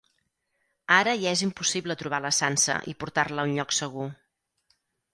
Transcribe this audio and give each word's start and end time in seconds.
Ara 0.95 1.13
ja 1.25 1.33
és 1.37 1.43
impossible 1.49 1.97
trobar 2.01 2.23
la 2.27 2.33
Sansa 2.41 2.81
i 2.95 2.99
portar-la 3.05 3.47
a 3.47 3.49
un 3.53 3.57
lloc 3.61 3.81
segur. 3.83 4.13